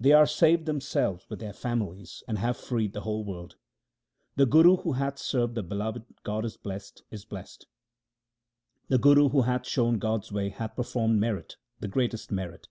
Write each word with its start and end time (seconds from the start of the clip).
They 0.00 0.12
are 0.12 0.24
saved 0.24 0.64
themselves 0.64 1.26
with 1.28 1.38
their 1.38 1.52
families, 1.52 2.22
and 2.26 2.38
have 2.38 2.56
freed 2.56 2.94
the 2.94 3.02
whole 3.02 3.22
world. 3.26 3.56
The 4.36 4.46
Guru 4.46 4.76
who 4.78 4.92
hath 4.92 5.18
served 5.18 5.54
the 5.54 5.62
Beloved 5.62 6.02
God 6.22 6.46
is 6.46 6.56
blest, 6.56 7.02
is 7.10 7.26
blest. 7.26 7.66
The 8.88 8.96
Guru 8.96 9.28
who 9.28 9.42
hath 9.42 9.66
shown 9.66 9.98
God's 9.98 10.32
way 10.32 10.48
hath 10.48 10.76
performed 10.76 11.20
merit, 11.20 11.58
the 11.78 11.88
greatest 11.88 12.32
merit. 12.32 12.68